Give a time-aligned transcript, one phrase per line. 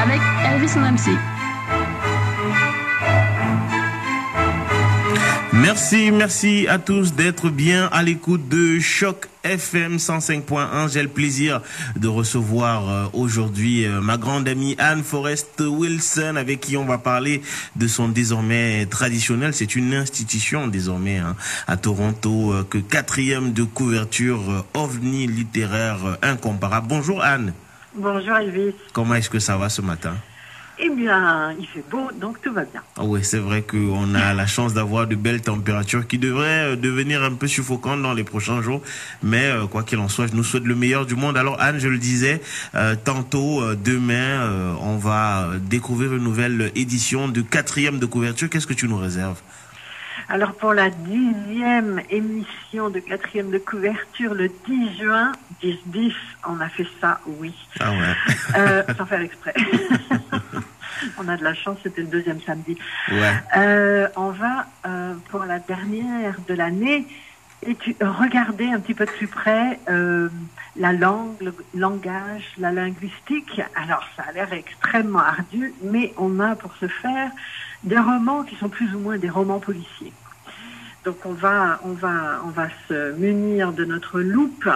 [0.00, 1.16] avec Elvis MC.
[5.52, 10.92] Merci, merci à tous d'être bien à l'écoute de Choc FM 105.1.
[10.92, 11.62] J'ai le plaisir
[11.96, 16.98] de recevoir euh, aujourd'hui euh, ma grande amie Anne Forrest Wilson avec qui on va
[16.98, 17.42] parler
[17.76, 19.52] de son désormais traditionnel.
[19.52, 21.34] C'est une institution désormais hein,
[21.66, 26.86] à Toronto euh, que quatrième de couverture ovni littéraire incomparable.
[26.88, 27.52] Bonjour Anne.
[27.94, 28.74] Bonjour Elvis.
[28.92, 30.14] Comment est-ce que ça va ce matin?
[30.80, 32.80] Eh bien, il fait beau, donc tout va bien.
[32.96, 36.76] Ah oui, c'est vrai qu'on a la chance d'avoir de belles températures qui devraient euh,
[36.76, 38.80] devenir un peu suffocantes dans les prochains jours.
[39.20, 41.36] Mais euh, quoi qu'il en soit, je nous souhaite le meilleur du monde.
[41.36, 42.40] Alors Anne, je le disais,
[42.76, 48.48] euh, tantôt, demain, on va découvrir une nouvelle édition de quatrième de couverture.
[48.48, 49.40] Qu'est-ce que tu nous réserves?
[50.28, 55.32] Alors pour la dixième émission de quatrième de couverture, le 10 juin,
[55.62, 56.12] 10-10,
[56.46, 57.54] on a fait ça, oui.
[57.80, 58.34] Ah ouais.
[58.58, 59.54] euh, sans faire exprès.
[61.18, 62.76] on a de la chance, c'était le deuxième samedi.
[63.10, 63.32] Ouais.
[63.56, 67.06] Euh, on va, euh, pour la dernière de l'année,
[67.66, 70.28] et tu, regarder un petit peu de plus près euh,
[70.76, 73.60] la langue, le langage, la linguistique.
[73.74, 77.30] Alors ça a l'air extrêmement ardu, mais on a pour ce faire
[77.84, 80.12] des romans qui sont plus ou moins des romans policiers.
[81.04, 84.68] Donc on va, on va, on va se munir de notre loupe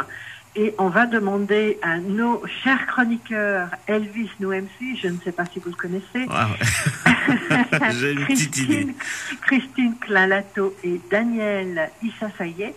[0.54, 5.58] et on va demander à nos chers chroniqueurs Elvis MC, je ne sais pas si
[5.60, 6.48] vous le connaissez, Ah.
[7.92, 8.74] J'ai une petite idée.
[8.74, 8.94] Christine,
[9.40, 12.74] Christine Clalato et Daniel Issasaye,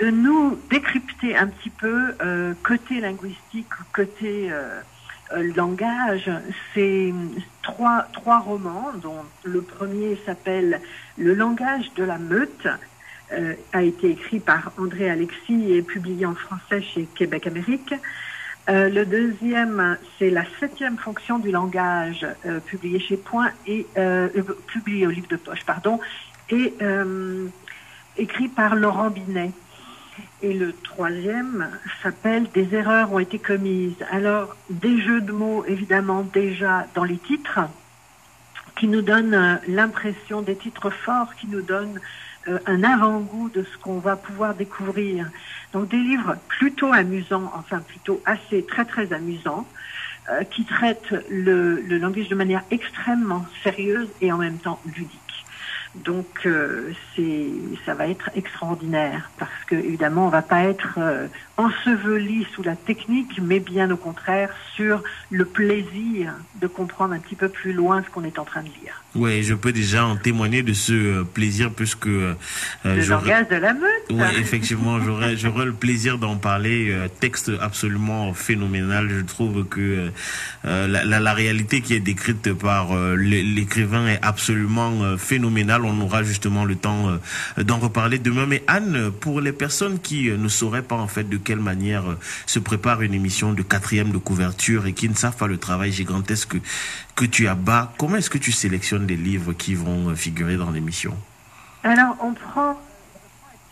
[0.00, 4.80] de nous décrypter un petit peu euh, côté linguistique, côté euh,
[5.32, 6.30] euh, langage,
[6.74, 7.12] c'est
[7.62, 10.80] trois, trois romans, dont le premier s'appelle
[11.16, 12.66] Le langage de la meute,
[13.32, 17.94] euh, a été écrit par André Alexis et publié en français chez Québec Amérique.
[18.68, 22.26] Euh, le deuxième, c'est la septième fonction du langage,
[22.66, 23.86] publié chez Point et
[24.66, 26.00] publié au livre de poche, pardon,
[26.50, 26.74] et
[28.16, 29.52] écrit par Laurent Binet.
[30.42, 31.68] Et le troisième
[32.02, 34.02] s'appelle Des erreurs ont été commises.
[34.10, 37.60] Alors, des jeux de mots, évidemment, déjà dans les titres,
[38.76, 42.00] qui nous donnent euh, l'impression des titres forts, qui nous donnent
[42.48, 45.28] euh, un avant-goût de ce qu'on va pouvoir découvrir.
[45.74, 49.68] Donc des livres plutôt amusants, enfin plutôt assez très très amusants,
[50.30, 55.44] euh, qui traitent le, le langage de manière extrêmement sérieuse et en même temps ludique.
[55.94, 57.50] Donc euh, c'est
[57.84, 62.76] ça va être extraordinaire parce que évidemment on va pas être euh, enseveli sous la
[62.76, 68.02] technique, mais bien au contraire sur le plaisir de comprendre un petit peu plus loin
[68.04, 69.04] ce qu'on est en train de lire.
[69.16, 72.34] Oui, je peux déjà en témoigner de ce euh, plaisir puisque euh,
[72.84, 74.04] Le j'aurais- langage de la meute.
[74.10, 76.90] Oui, effectivement, j'aurais j'aurais le plaisir d'en parler.
[76.90, 79.08] Euh, texte absolument phénoménal.
[79.10, 80.10] Je trouve que
[80.64, 85.16] euh, la, la, la réalité qui est décrite par euh, l'é- l'écrivain est absolument euh,
[85.16, 85.84] phénoménale.
[85.84, 87.10] On aura justement le temps
[87.58, 88.46] euh, d'en reparler demain.
[88.46, 92.08] Mais Anne, pour les personnes qui euh, ne sauraient pas en fait de quelle manière
[92.10, 95.56] euh, se prépare une émission de quatrième de couverture et qui ne savent pas le
[95.58, 96.54] travail gigantesque
[97.20, 100.70] que, tu as bas, comment est-ce que tu sélectionnes les livres qui vont figurer dans
[100.70, 101.14] l'émission?
[101.84, 102.76] Alors, on prend un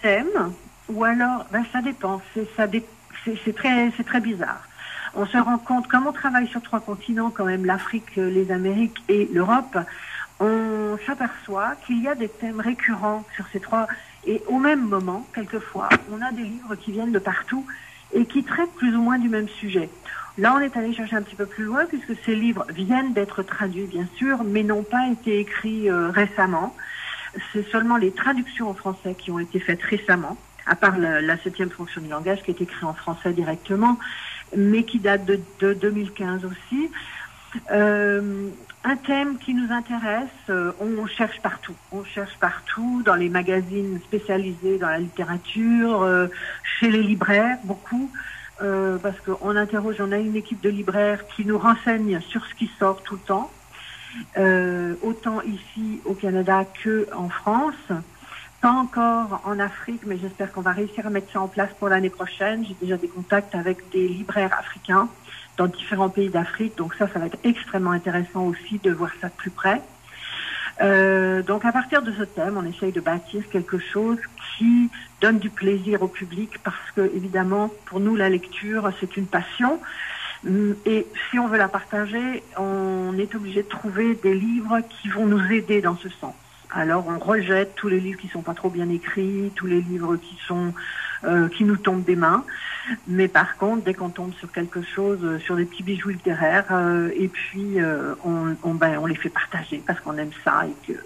[0.03, 0.53] thème,
[0.91, 2.21] ou alors, ben, ça dépend.
[2.35, 4.63] C'est très, très bizarre.
[5.15, 8.53] On se rend compte, comme on travaille sur trois continents, quand même, l'Afrique, euh, les
[8.53, 9.79] Amériques et l'Europe,
[10.41, 13.89] on s'aperçoit qu'il y a des thèmes récurrents sur ces trois.
[14.27, 17.65] Et au même moment, quelquefois, on a des livres qui viennent de partout
[18.13, 19.89] et qui traitent plus ou moins du même sujet.
[20.39, 23.43] Là, on est allé chercher un petit peu plus loin puisque ces livres viennent d'être
[23.43, 26.77] traduits, bien sûr, mais n'ont pas été écrits euh, récemment.
[27.53, 31.71] C'est seulement les traductions en français qui ont été faites récemment, à part la, septième
[31.71, 33.99] fonction du langage qui est écrit en français directement,
[34.57, 36.91] mais qui date de, de 2015 aussi.
[37.73, 38.49] Euh,
[38.85, 41.75] un thème qui nous intéresse, euh, on cherche partout.
[41.91, 46.29] On cherche partout, dans les magazines spécialisés dans la littérature, euh,
[46.79, 48.11] chez les libraires, beaucoup,
[48.63, 52.55] euh, parce qu'on interroge, on a une équipe de libraires qui nous renseigne sur ce
[52.55, 53.51] qui sort tout le temps,
[54.37, 57.93] euh, autant ici au Canada que en France.
[58.61, 61.89] Pas encore en Afrique, mais j'espère qu'on va réussir à mettre ça en place pour
[61.89, 62.65] l'année prochaine.
[62.67, 65.09] J'ai déjà des contacts avec des libraires africains
[65.57, 69.29] dans différents pays d'Afrique, donc ça, ça va être extrêmement intéressant aussi de voir ça
[69.29, 69.81] de plus près.
[70.81, 74.19] Euh, donc à partir de ce thème, on essaye de bâtir quelque chose
[74.57, 74.91] qui
[75.21, 79.81] donne du plaisir au public parce que évidemment, pour nous, la lecture, c'est une passion.
[80.47, 85.09] Hum, Et si on veut la partager, on est obligé de trouver des livres qui
[85.09, 86.35] vont nous aider dans ce sens.
[86.71, 90.17] Alors on rejette tous les livres qui sont pas trop bien écrits, tous les livres
[90.17, 90.75] qui sont
[91.57, 92.45] qui nous tombent des mains.
[93.07, 96.67] Mais par contre, dès qu'on tombe sur quelque chose, euh, sur des petits bijoux littéraires,
[96.71, 100.65] euh, et puis euh, on, on, ben, on les fait partager parce qu'on aime ça
[100.67, 100.99] et que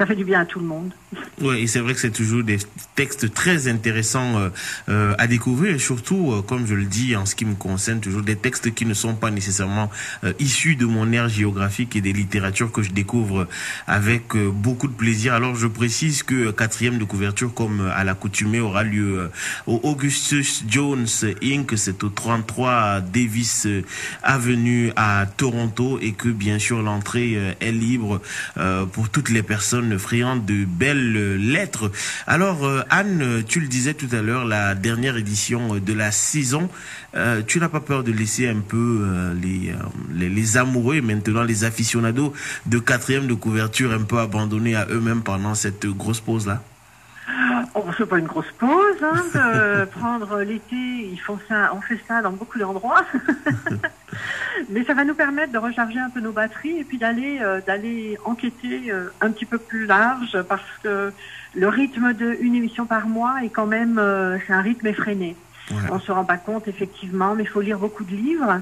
[0.00, 0.92] ça fait du bien à tout le monde.
[1.42, 2.58] Oui, et c'est vrai que c'est toujours des
[2.94, 4.48] textes très intéressants euh,
[4.90, 8.00] euh, à découvrir, et surtout, euh, comme je le dis en ce qui me concerne,
[8.00, 9.90] toujours des textes qui ne sont pas nécessairement
[10.24, 13.46] euh, issus de mon aire géographique et des littératures que je découvre
[13.86, 15.32] avec euh, beaucoup de plaisir.
[15.32, 19.30] Alors, je précise que quatrième de couverture, comme à l'accoutumée, aura lieu
[19.66, 21.06] Augustus Jones
[21.42, 21.72] Inc.
[21.76, 23.66] C'est au 33 Davis
[24.22, 28.20] Avenue à Toronto, et que bien sûr l'entrée est libre
[28.92, 31.90] pour toutes les personnes friandes de belles lettres.
[32.26, 36.68] Alors, euh, Anne, tu le disais tout à l'heure, la dernière édition de la saison,
[37.14, 39.72] euh, tu n'as pas peur de laisser un peu euh, les,
[40.14, 42.32] les, les, amoureux maintenant les aficionados
[42.66, 46.62] de quatrième de couverture un peu abandonnés à eux-mêmes pendant cette grosse pause-là?
[48.00, 50.76] C'est pas une grosse pause, hein, de prendre l'été.
[50.76, 53.04] Ils font ça, on fait ça dans beaucoup d'endroits.
[54.70, 57.60] Mais ça va nous permettre de recharger un peu nos batteries et puis d'aller euh,
[57.66, 61.12] d'aller enquêter euh, un petit peu plus large parce que
[61.54, 65.36] le rythme d'une émission par mois est quand même euh, c'est un rythme effréné.
[65.68, 65.92] Voilà.
[65.92, 68.60] On se rend pas compte effectivement, mais il faut lire beaucoup de livres.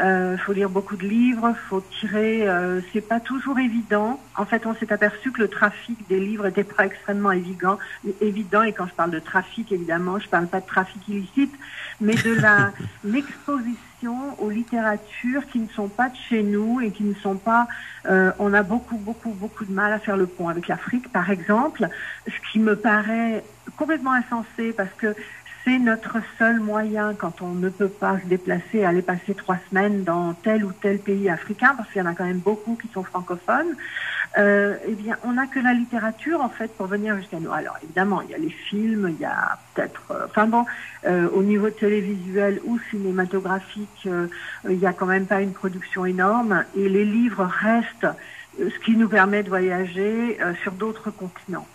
[0.00, 2.48] Euh, faut lire beaucoup de livres, faut tirer.
[2.48, 4.20] Euh, c'est pas toujours évident.
[4.36, 7.78] En fait, on s'est aperçu que le trafic des livres était pas extrêmement évident.
[8.20, 8.62] Évident.
[8.62, 11.54] Et quand je parle de trafic, évidemment, je parle pas de trafic illicite,
[12.00, 12.72] mais de la
[13.04, 13.78] l'exposition
[14.38, 17.68] aux littératures qui ne sont pas de chez nous et qui ne sont pas.
[18.06, 21.30] Euh, on a beaucoup, beaucoup, beaucoup de mal à faire le pont avec l'Afrique, par
[21.30, 21.88] exemple,
[22.26, 23.44] ce qui me paraît
[23.76, 25.14] complètement insensé parce que
[25.64, 30.04] c'est notre seul moyen quand on ne peut pas se déplacer, aller passer trois semaines
[30.04, 32.88] dans tel ou tel pays africain, parce qu'il y en a quand même beaucoup qui
[32.88, 33.74] sont francophones.
[34.36, 37.52] Euh, eh bien, on n'a que la littérature en fait pour venir jusqu'à nous.
[37.52, 40.66] Alors évidemment, il y a les films, il y a peut-être, euh, enfin bon,
[41.06, 44.08] euh, au niveau télévisuel ou cinématographique,
[44.68, 48.08] il n'y a quand même pas une production énorme, et les livres restent
[48.58, 51.66] ce qui nous permet de voyager sur d'autres continents.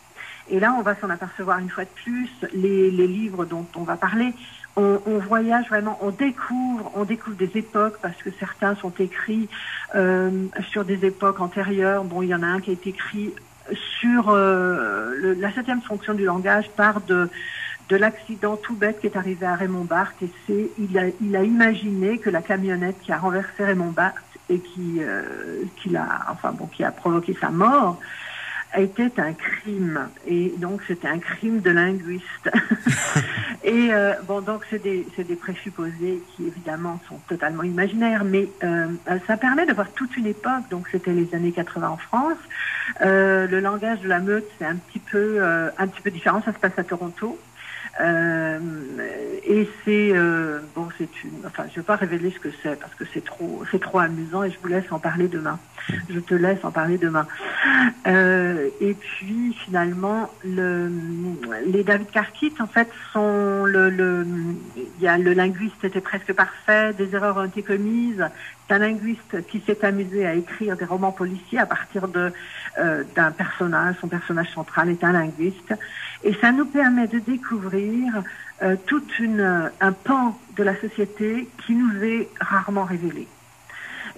[0.50, 2.30] Et là, on va s'en apercevoir une fois de plus.
[2.54, 4.34] Les, livres dont on va parler,
[4.76, 9.50] on, voyage vraiment, on découvre, on découvre des époques parce que certains sont écrits
[9.96, 12.04] euh, sur des époques antérieures.
[12.04, 13.34] Bon, il y en a un qui a été écrit
[14.00, 17.30] sur euh, la septième fonction du langage par de
[17.90, 21.36] de l'accident tout bête qui est arrivé à Raymond Barthes et c'est il a il
[21.36, 24.16] a imaginé que la camionnette qui a renversé Raymond Barthes
[24.48, 25.24] et qui euh,
[25.78, 28.00] qui l'a enfin bon qui a provoqué sa mort
[28.78, 30.08] était un crime.
[30.28, 32.50] Et donc c'était un crime de linguiste.
[33.64, 38.24] Et euh, bon donc c'est des des présupposés qui évidemment sont totalement imaginaires.
[38.24, 38.88] Mais euh,
[39.28, 40.70] ça permet de voir toute une époque.
[40.70, 42.38] Donc c'était les années 80 en France.
[43.02, 46.42] Euh, le langage de la meute c'est un petit peu euh, un petit peu différent.
[46.44, 47.38] Ça se passe à Toronto
[48.02, 48.60] euh,
[49.46, 51.46] et c'est euh, bon, c'est une.
[51.46, 54.44] Enfin, je vais pas révéler ce que c'est parce que c'est trop, c'est trop amusant
[54.44, 55.60] et je vous laisse en parler demain.
[56.10, 57.28] Je te laisse en parler demain.
[58.08, 60.92] Euh, et puis finalement, le,
[61.66, 64.26] les David Carkit en fait sont le,
[64.78, 68.24] il y a le linguiste était presque parfait, des erreurs ont été commises.
[68.70, 72.32] C'est un linguiste qui s'est amusé à écrire des romans policiers à partir de
[72.78, 73.96] euh, d'un personnage.
[74.00, 75.74] Son personnage central est un linguiste.
[76.24, 78.22] Et ça nous permet de découvrir
[78.62, 83.28] euh, toute une, un pan de la société qui nous est rarement révélé.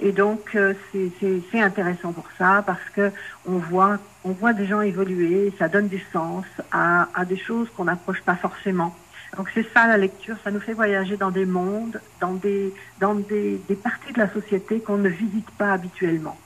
[0.02, 3.10] Et donc euh, c'est intéressant pour ça parce que
[3.46, 8.36] on voit des gens évoluer, ça donne du sens à des choses qu'on n'approche pas
[8.36, 8.94] forcément.
[9.38, 13.16] Donc c'est ça la lecture, ça nous fait voyager dans des mondes, dans des dans
[13.16, 16.38] des, des parties de la société qu'on ne visite pas habituellement.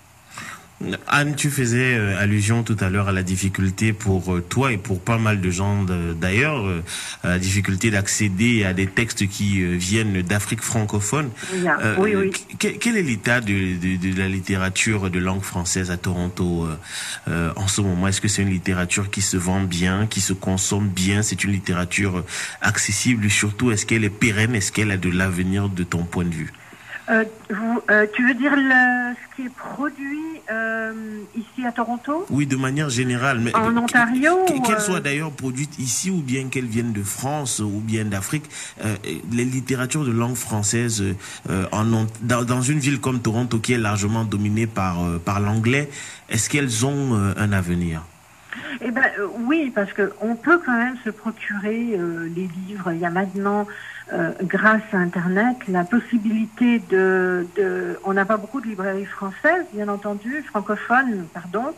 [1.08, 4.78] Anne, tu faisais euh, allusion tout à l'heure à la difficulté pour euh, toi et
[4.78, 5.86] pour pas mal de gens
[6.20, 6.84] d'ailleurs, euh,
[7.24, 11.30] à la difficulté d'accéder à des textes qui viennent d'Afrique francophone.
[11.54, 11.96] Yeah.
[11.98, 12.32] oui, oui.
[12.60, 16.68] Quel est l'état de, de, de, la littérature de langue française à Toronto
[17.28, 18.08] en ce moment?
[18.08, 21.22] Est-ce que c'est une littérature qui se vend bien, qui se consomme bien?
[21.22, 22.24] C'est une littérature
[22.62, 24.56] accessible Surtout, est-ce qu'elle est pérenne?
[24.56, 26.54] Est-ce qu'elle a de l'avenir de ton point de vue?
[27.08, 30.94] Vous, euh, tu veux dire le, ce qui est produit euh,
[31.36, 32.26] ici à Toronto?
[32.30, 33.40] Oui, de manière générale.
[33.40, 37.80] Mais en Ontario Qu'elle soit d'ailleurs produite ici ou bien qu'elle vienne de France ou
[37.80, 38.46] bien d'Afrique,
[38.84, 38.96] euh,
[39.32, 41.04] les littératures de langue française
[41.72, 41.86] en
[42.22, 45.90] dans, dans, une ville comme Toronto qui est largement dominée par, par l'anglais,
[46.30, 48.02] est-ce qu'elles ont un avenir?
[48.82, 52.92] Eh ben euh, oui, parce que on peut quand même se procurer euh, les livres.
[52.92, 53.68] Il y a maintenant,
[54.14, 57.48] euh, grâce à Internet, la possibilité de.
[57.56, 61.74] de on n'a pas beaucoup de librairies françaises, bien entendu, francophones, pardon.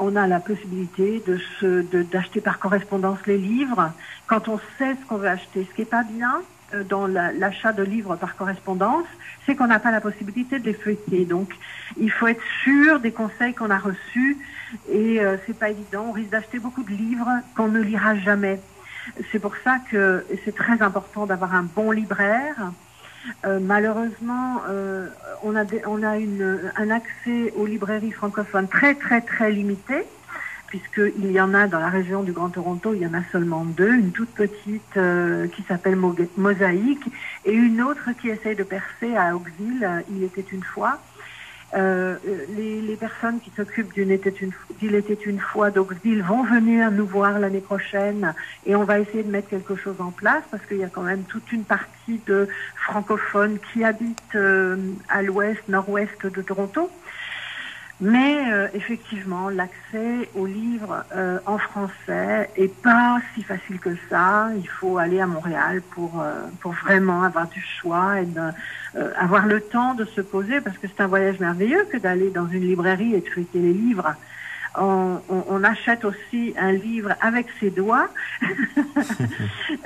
[0.00, 3.92] on a la possibilité de se, d'acheter par correspondance les livres
[4.26, 5.66] quand on sait ce qu'on veut acheter.
[5.70, 6.42] Ce qui est pas bien,
[6.74, 9.06] euh, dans l'achat de livres par correspondance,
[9.46, 11.24] c'est qu'on n'a pas la possibilité de les feuilleter.
[11.24, 11.50] Donc,
[11.98, 14.36] il faut être sûr des conseils qu'on a reçus
[14.88, 16.06] et euh, c'est pas évident.
[16.08, 18.60] On risque d'acheter beaucoup de livres qu'on ne lira jamais.
[19.32, 22.72] C'est pour ça que c'est très important d'avoir un bon libraire.
[23.44, 25.08] Euh, malheureusement, euh,
[25.42, 30.04] on a, on a une, un accès aux librairies francophones très très très limité
[30.68, 33.64] puisqu'il y en a dans la région du Grand Toronto, il y en a seulement
[33.64, 35.96] deux, une toute petite euh, qui s'appelle
[36.36, 37.06] Mosaïque
[37.44, 40.98] et une autre qui essaye de percer à Oakville, euh, il était une fois.
[41.74, 42.16] Euh,
[42.56, 46.90] les, les, personnes qui s'occupent d'une était une d'il était une fois d'Oakville vont venir
[46.90, 48.34] nous voir l'année prochaine
[48.64, 51.02] et on va essayer de mettre quelque chose en place parce qu'il y a quand
[51.02, 54.38] même toute une partie de francophones qui habitent
[55.10, 56.90] à l'ouest, nord-ouest de Toronto
[58.00, 64.50] mais euh, effectivement, l'accès aux livres euh, en français est pas si facile que ça.
[64.56, 68.26] Il faut aller à Montréal pour euh, pour vraiment avoir du choix et
[69.16, 72.46] avoir le temps de se poser parce que c'est un voyage merveilleux que d'aller dans
[72.48, 74.14] une librairie et de feuilleter les livres
[74.80, 78.08] on, achète aussi un livre avec ses doigts.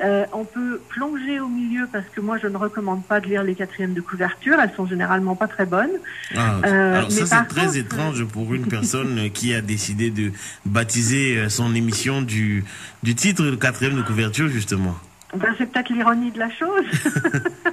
[0.02, 3.42] Euh, on peut plonger au milieu parce que moi je ne recommande pas de lire
[3.42, 5.92] les quatrièmes de couverture, elles sont généralement pas très bonnes.
[6.34, 10.32] Ah, euh, alors ça c'est très étrange pour une personne qui a décidé de
[10.66, 12.64] baptiser euh, son émission du,
[13.02, 14.96] du titre de quatrième de couverture justement.
[15.36, 16.84] Ben, c'est peut-être l'ironie de la chose.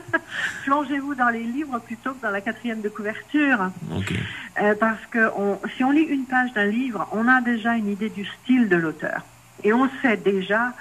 [0.63, 3.71] Plongez-vous dans les livres plutôt que dans la quatrième de couverture.
[4.61, 5.31] Euh, parce que
[5.75, 8.75] si on lit une page d'un livre, on a déjà une idée du style de
[8.75, 9.23] l'auteur.
[9.63, 10.73] Et on sait déjà,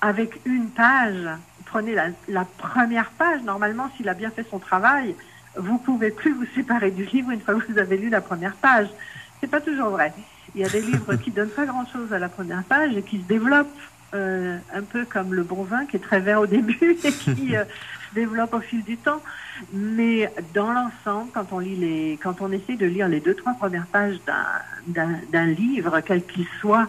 [0.00, 1.28] avec une page,
[1.64, 5.14] prenez la, première page, normalement, s'il a bien fait son travail,
[5.56, 8.54] vous pouvez plus vous séparer du livre une fois que vous avez lu la première
[8.54, 8.88] page.
[9.40, 10.12] C'est pas toujours vrai.
[10.54, 13.02] Il y a des livres qui donnent pas grand chose à la première page et
[13.02, 13.68] qui se développent
[14.14, 17.54] euh, un peu comme le bon vin qui est très vert au début et qui
[17.54, 17.64] euh,
[18.08, 19.20] se développe au fil du temps.
[19.74, 23.52] Mais dans l'ensemble, quand on lit les, quand on essaie de lire les deux trois
[23.52, 24.18] premières pages
[24.86, 26.88] d'un livre, quel qu'il soit,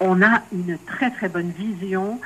[0.00, 2.18] on a une très très bonne vision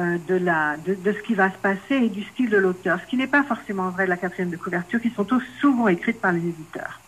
[0.00, 3.06] euh, de la de, ce qui va se passer et du style de l'auteur, ce
[3.06, 5.26] qui n'est pas forcément vrai de la quatrième de couverture, qui sont
[5.60, 7.00] souvent écrites par les éditeurs.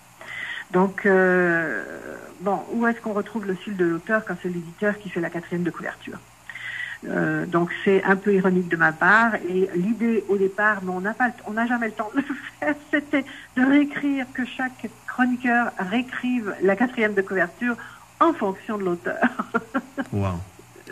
[0.71, 1.09] Donc,
[2.40, 5.31] bon, où est-ce qu'on retrouve le style de l'auteur quand c'est l'éditeur qui fait la
[5.31, 6.19] quatrième de couverture?
[7.08, 9.34] Euh, donc c'est un peu ironique de ma part.
[9.48, 12.25] Et l'idée au départ, mais on n'a pas, on n'a jamais le temps de le
[12.60, 13.25] faire, c'était
[13.56, 17.76] de réécrire que chaque chroniqueur réécrive la quatrième de couverture
[18.20, 19.28] en fonction de l'auteur.
[20.12, 20.34] wow.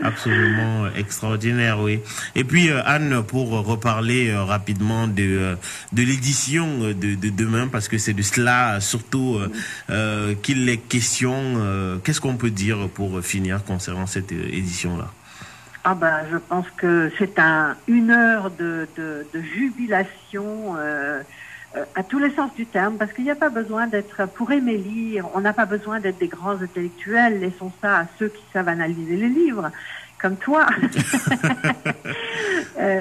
[0.02, 2.00] Absolument extraordinaire, oui.
[2.34, 5.56] Et puis euh, Anne, pour reparler euh, rapidement de
[5.92, 9.38] de l'édition de, de, demain, parce que c'est de cela surtout
[10.42, 12.00] qu'il est question.
[12.02, 15.12] Qu'est-ce qu'on peut dire pour finir concernant cette édition-là?
[15.84, 21.22] Ah ben, je pense que c'est un une heure de, de, de jubilation euh,
[21.76, 24.50] euh, à tous les sens du terme, parce qu'il n'y a pas besoin d'être pour
[24.52, 27.40] aimer lire, on n'a pas besoin d'être des grands intellectuels.
[27.40, 29.70] Laissons ça à ceux qui savent analyser les livres,
[30.18, 30.66] comme toi.
[32.78, 33.00] euh,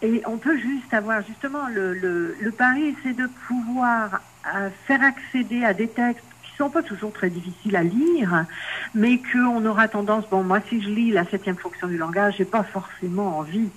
[0.00, 4.22] et on peut juste avoir justement le, le, le pari, c'est de pouvoir
[4.54, 6.24] euh, faire accéder à des textes
[6.56, 8.46] sont pas toujours très difficiles à lire,
[8.94, 12.44] mais qu'on aura tendance, bon, moi, si je lis la septième fonction du langage, j'ai
[12.44, 13.70] pas forcément envie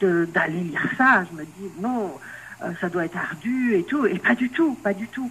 [0.00, 1.24] d'aller lire ça.
[1.30, 2.12] Je me dis, non,
[2.62, 5.30] euh, ça doit être ardu et tout, et pas du tout, pas du tout.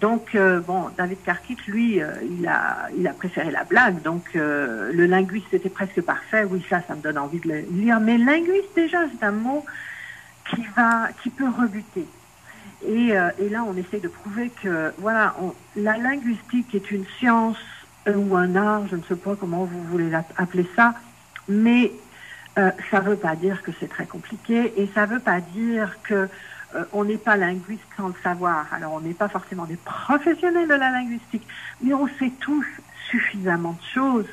[0.00, 4.34] Donc, euh, bon, David Karkit, lui, euh, il, a, il a préféré la blague, donc
[4.34, 6.44] le linguiste était presque parfait.
[6.44, 7.98] Oui, ça, ça me donne envie de le lire.
[8.00, 9.64] Mais linguiste, déjà, c'est un mot
[10.50, 12.06] qui va, qui peut rebuter.
[12.86, 17.04] Et, euh, et, là, on essaie de prouver que voilà, on, la linguistique est une
[17.18, 17.58] science
[18.06, 20.94] ou un art, je ne sais pas comment vous voulez appeler ça,
[21.48, 21.92] mais
[22.58, 25.40] euh, ça ne veut pas dire que c'est très compliqué et ça ne veut pas
[25.40, 26.28] dire que
[26.74, 28.66] euh, on n'est pas linguiste sans le savoir.
[28.72, 31.46] Alors, on n'est pas forcément des professionnels de la linguistique,
[31.82, 32.66] mais on sait tous
[33.10, 34.26] suffisamment de choses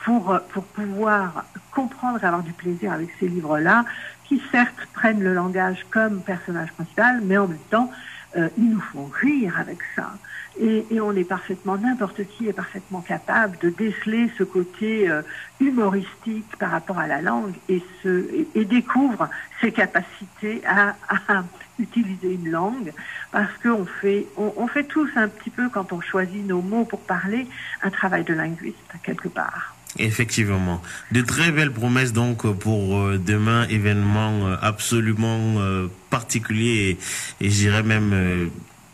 [0.00, 3.84] pour, pour pouvoir comprendre et avoir du plaisir avec ces livres-là
[4.24, 7.90] qui certes prennent le langage comme personnage principal, mais en même temps,
[8.36, 10.12] euh, ils nous font rire avec ça.
[10.60, 15.22] Et, on est parfaitement, n'importe qui est parfaitement capable de déceler ce côté euh,
[15.60, 19.28] humoristique par rapport à la langue et, se, et, découvre
[19.60, 21.44] ses capacités à, à
[21.80, 22.92] utiliser une langue
[23.32, 27.00] parce qu'on fait, on, fait tous un petit peu, quand on choisit nos mots pour
[27.00, 27.48] parler,
[27.82, 29.73] un travail de linguiste, quelque part.
[29.98, 30.82] Effectivement.
[31.12, 36.98] De très belles promesses donc pour euh, demain, événement euh, absolument euh, particulier
[37.40, 38.50] et, dirais même